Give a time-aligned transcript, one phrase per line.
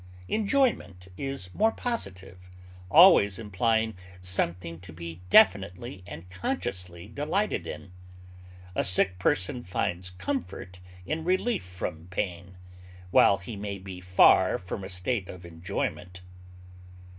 [0.29, 2.49] Enjoyment is more positive,
[2.89, 7.91] always implying something to be definitely and consciously delighted in;
[8.73, 12.57] a sick person finds comfort in relief from pain,
[13.11, 16.21] while he may be far from a state of enjoyment.